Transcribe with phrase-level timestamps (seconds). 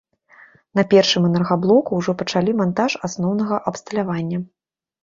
[0.79, 4.47] На першым энергаблоку ўжо пачалі мантаж асноўнага абсталявання.